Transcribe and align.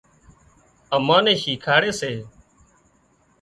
امان 0.95 1.21
نين 1.27 1.37
شيکاڙِ 1.41 1.83
سي 1.99 2.13